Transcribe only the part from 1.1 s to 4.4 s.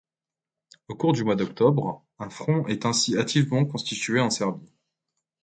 du mois d'octobre, un front est ainsi hâtivement constitué en